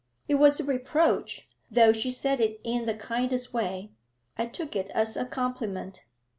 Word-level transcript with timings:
It 0.27 0.33
was 0.33 0.59
a 0.59 0.63
reproach, 0.63 1.47
though 1.69 1.93
she 1.93 2.09
said 2.09 2.41
it 2.41 2.59
in 2.63 2.87
the 2.87 2.95
kindest 2.95 3.53
way; 3.53 3.91
I 4.35 4.47
took 4.47 4.75
it 4.75 4.89
as 4.95 5.15
a 5.15 5.25
compliment. 5.25 6.05